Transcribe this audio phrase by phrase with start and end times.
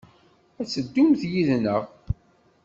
[0.59, 1.83] Ad teddumt yid-neɣ?